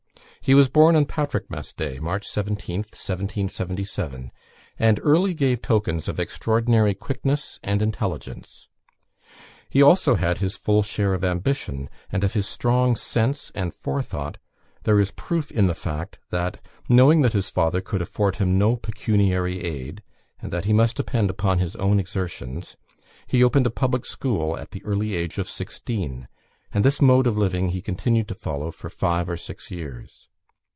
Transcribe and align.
He 0.43 0.55
was 0.55 0.69
born 0.69 0.95
on 0.95 1.05
Patrickmas 1.05 1.71
day 1.71 1.99
(March 1.99 2.27
17), 2.27 2.77
1777, 2.79 4.31
and 4.79 4.99
early 5.03 5.35
gave 5.35 5.61
tokens 5.61 6.07
of 6.07 6.19
extraordinary 6.19 6.95
quickness 6.95 7.59
and 7.61 7.79
intelligence. 7.79 8.67
He 9.69 9.79
had 9.81 9.85
also 9.85 10.15
his 10.15 10.57
full 10.57 10.81
share 10.81 11.13
of 11.13 11.23
ambition; 11.23 11.91
and 12.11 12.23
of 12.23 12.33
his 12.33 12.47
strong 12.47 12.95
sense 12.95 13.51
and 13.53 13.71
forethought 13.71 14.39
there 14.81 14.99
is 14.99 15.11
a 15.11 15.13
proof 15.13 15.51
in 15.51 15.67
the 15.67 15.75
fact, 15.75 16.17
that, 16.31 16.59
knowing 16.89 17.21
that 17.21 17.33
his 17.33 17.51
father 17.51 17.79
could 17.79 18.01
afford 18.01 18.37
him 18.37 18.57
no 18.57 18.75
pecuniary 18.75 19.63
aid, 19.63 20.01
and 20.41 20.51
that 20.51 20.65
he 20.65 20.73
must 20.73 20.95
depend 20.97 21.29
upon 21.29 21.59
his 21.59 21.75
own 21.75 21.99
exertions, 21.99 22.75
he 23.27 23.43
opened 23.43 23.67
a 23.67 23.69
public 23.69 24.07
school 24.07 24.57
at 24.57 24.71
the 24.71 24.83
early 24.85 25.13
age 25.15 25.37
of 25.37 25.47
sixteen; 25.47 26.27
and 26.73 26.83
this 26.83 26.99
mode 26.99 27.27
of 27.27 27.37
living 27.37 27.69
he 27.69 27.79
continued 27.81 28.27
to 28.27 28.33
follow 28.33 28.71
for 28.71 28.89
five 28.89 29.29
or 29.29 29.37
six 29.37 29.69
years. 29.69 30.29